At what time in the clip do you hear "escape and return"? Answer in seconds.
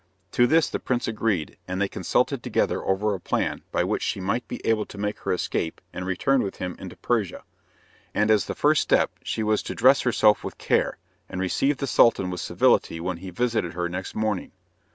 5.31-6.41